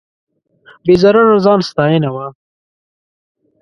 [0.85, 2.25] بې ضرره ځان ستاینه وه.